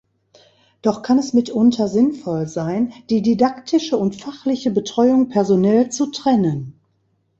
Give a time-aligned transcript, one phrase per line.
[0.81, 6.79] Doch kann es mitunter sinnvoll sein, die didaktische und fachliche Betreuung personell zu trennen.